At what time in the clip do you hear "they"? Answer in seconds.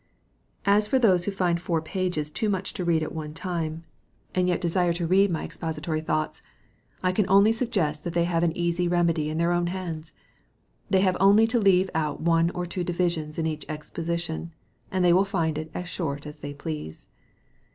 8.15-8.23, 10.89-11.01, 15.05-15.13, 16.37-16.55